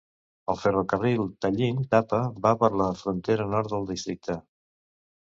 [0.51, 4.39] El ferrocarril Tallinn- Tapa va per la frontera nord del districte.